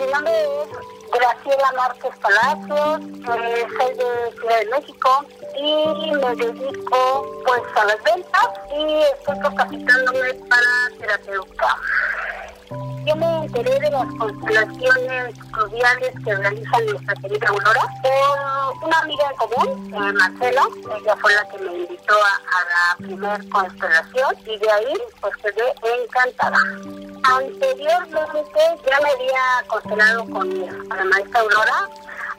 [0.00, 0.68] Mi nombre es
[1.12, 5.26] Graciela Márquez Palacios, eh, soy de Ciudad de México
[5.58, 11.76] y me dedico pues a las ventas y estoy capacitándome para terapeuta.
[13.04, 19.24] Yo me enteré de las constelaciones fluviales que realiza nuestra querida Aurora por una amiga
[19.30, 20.62] en común, eh, Marcela.
[20.96, 25.74] Ella fue la que me invitó a, la primera constelación y de ahí pues quedé
[26.02, 26.58] encantada.
[27.22, 31.88] Anteriormente ya me había constelado con la maestra Aurora.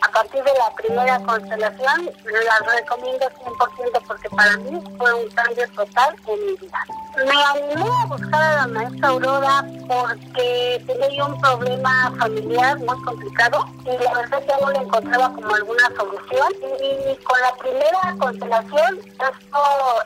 [0.01, 5.67] A partir de la primera constelación la recomiendo 100% porque para mí fue un cambio
[5.75, 6.79] total en mi vida.
[7.17, 13.65] Me animé a buscar a la maestra Aurora porque tenía un problema familiar muy complicado
[13.85, 16.47] y la verdad ya no le encontraba como alguna solución.
[16.81, 19.59] Y con la primera constelación, esto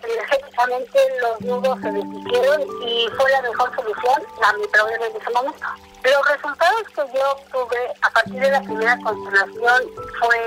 [0.03, 5.31] energéticamente los nudos se deshicieron y fue la mejor solución a mi problema en ese
[5.31, 5.65] momento.
[6.05, 9.81] Los resultados que yo obtuve a partir de la primera constelación
[10.19, 10.37] fue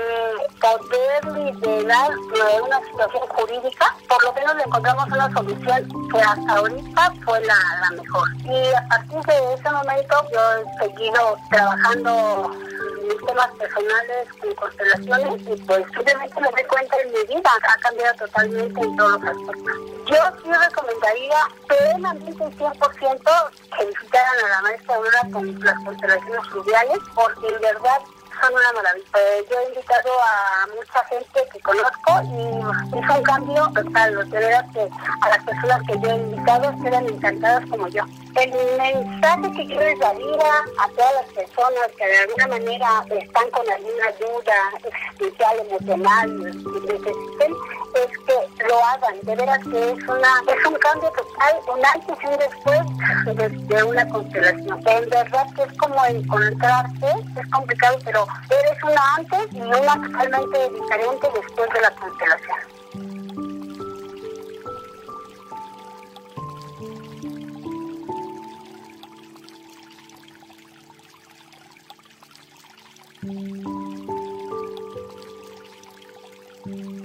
[0.61, 6.55] poder liberar de una situación jurídica, por lo menos le encontramos una solución que hasta
[6.55, 8.29] ahorita fue la, la mejor.
[8.45, 12.51] Y a partir de ese momento yo he seguido trabajando
[13.09, 17.77] mis temas personales con constelaciones y pues simplemente me doy cuenta en mi vida ha
[17.79, 19.75] cambiado totalmente en todos los aspectos.
[20.05, 21.37] Yo sí recomendaría
[21.67, 27.61] plenamente el 100% que visitaran a la maestra Aurora con las constelaciones fluviales porque en
[27.61, 27.99] verdad
[28.41, 29.07] son una maravilla.
[29.17, 34.29] Eh, yo he invitado a mucha gente que conozco y hizo un cambio total.
[34.29, 34.89] De verdad que
[35.21, 38.03] a las personas que yo he invitado quedan encantadas como yo.
[38.39, 43.49] El mensaje que quiero es daría a todas las personas que de alguna manera están
[43.49, 47.53] con alguna duda existencial, emocional, necesiten,
[47.95, 49.15] es que lo hagan.
[49.23, 53.75] De veras que es una es un cambio total, un antes y un después de,
[53.75, 54.87] de una constelación.
[54.87, 57.07] En verdad que es como encontrarse,
[57.41, 62.78] es complicado, pero eres una antes y una totalmente diferente después de la constelación.
[73.23, 73.65] Thank
[76.65, 76.98] you.